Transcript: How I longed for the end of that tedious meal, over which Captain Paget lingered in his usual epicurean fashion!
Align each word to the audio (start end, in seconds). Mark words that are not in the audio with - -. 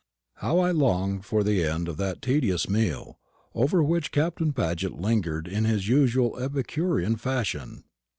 How 0.37 0.57
I 0.57 0.71
longed 0.71 1.25
for 1.25 1.43
the 1.43 1.63
end 1.63 1.87
of 1.87 1.97
that 1.97 2.23
tedious 2.23 2.67
meal, 2.67 3.19
over 3.53 3.83
which 3.83 4.11
Captain 4.11 4.51
Paget 4.51 4.93
lingered 4.99 5.47
in 5.47 5.65
his 5.65 5.87
usual 5.87 6.39
epicurean 6.39 7.17
fashion! 7.17 7.83